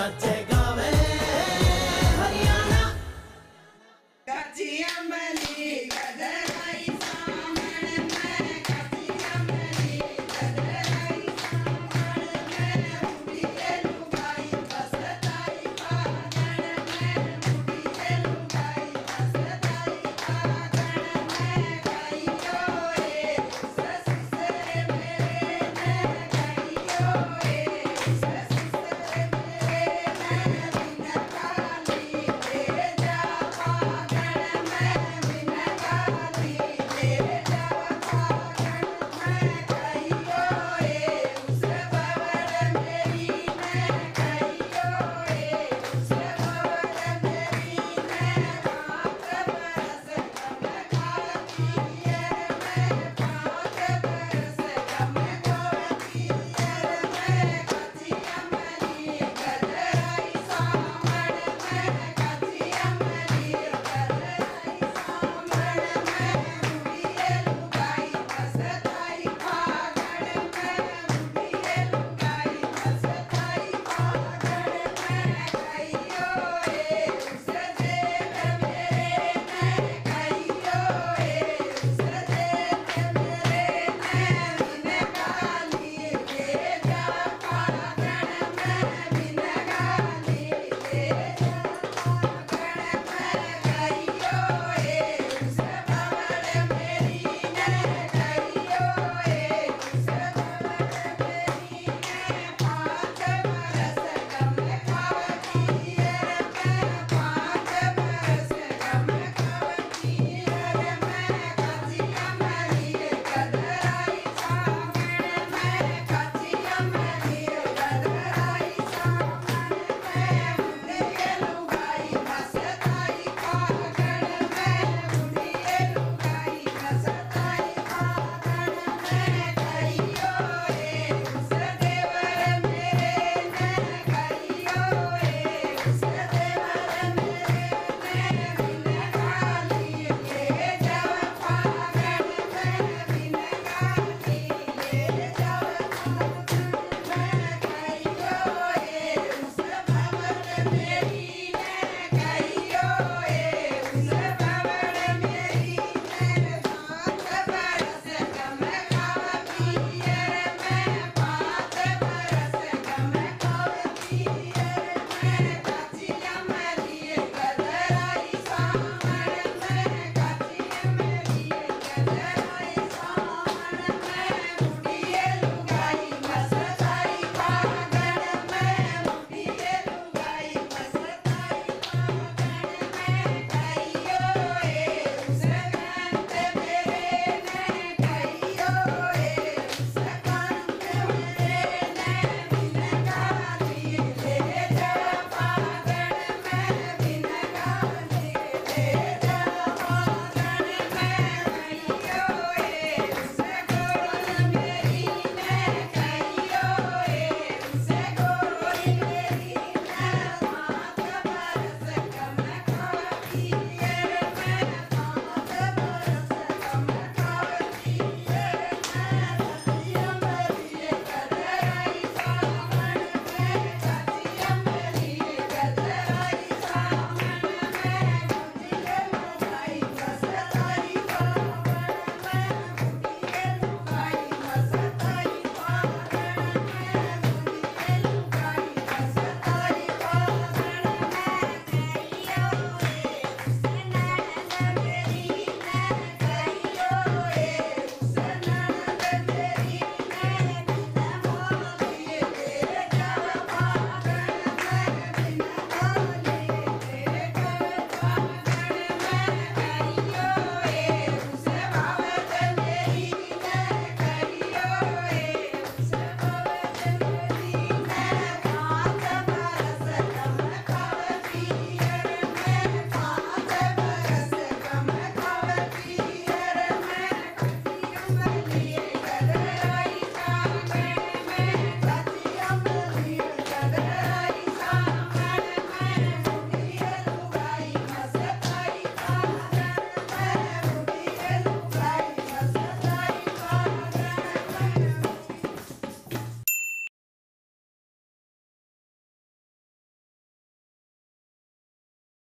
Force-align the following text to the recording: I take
I 0.00 0.12
take 0.20 0.57